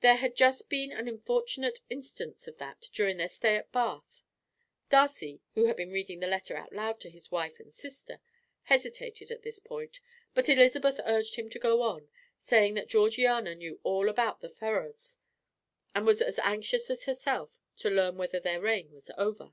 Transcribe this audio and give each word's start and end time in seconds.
There 0.00 0.16
had 0.16 0.36
just 0.36 0.70
been 0.70 0.90
an 0.90 1.06
unfortunate 1.06 1.80
instance 1.90 2.48
of 2.48 2.56
that 2.56 2.88
during 2.94 3.18
their 3.18 3.28
stay 3.28 3.56
at 3.56 3.70
Bath. 3.72 4.24
Darcy, 4.88 5.42
who 5.52 5.66
had 5.66 5.76
been 5.76 5.92
reading 5.92 6.20
the 6.20 6.26
letter 6.26 6.56
out 6.56 6.72
loud 6.72 6.98
to 7.00 7.10
his 7.10 7.30
wife 7.30 7.60
and 7.60 7.70
sister, 7.70 8.20
hesitated 8.62 9.30
at 9.30 9.42
this 9.42 9.58
point, 9.58 10.00
but 10.32 10.48
Elizabeth 10.48 10.98
urged 11.04 11.36
him 11.36 11.50
to 11.50 11.58
go 11.58 11.82
on, 11.82 12.08
saying 12.38 12.72
that 12.72 12.88
Georgiana 12.88 13.54
knew 13.54 13.80
all 13.82 14.08
about 14.08 14.40
the 14.40 14.48
Ferrars, 14.48 15.18
and 15.94 16.06
was 16.06 16.22
as 16.22 16.38
anxious 16.38 16.88
as 16.88 17.04
herself 17.04 17.58
to 17.76 17.90
learn 17.90 18.16
whether 18.16 18.40
their 18.40 18.62
reign 18.62 18.90
was 18.92 19.10
over. 19.18 19.52